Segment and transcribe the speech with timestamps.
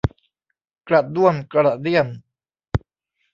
[0.87, 2.07] กระด้วมกระเดี้ยม